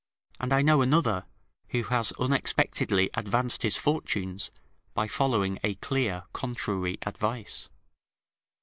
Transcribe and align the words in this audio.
And 0.39 0.51
I 0.51 0.63
know 0.63 0.81
another, 0.81 1.25
who 1.67 1.83
has 1.83 2.11
unexpectedly 2.13 3.11
advanced 3.13 3.61
his 3.61 3.77
fortunes 3.77 4.49
by 4.95 5.07
following 5.07 5.59
a 5.63 5.75
clear 5.75 6.23
contrary 6.33 6.97
advice. 7.03 7.69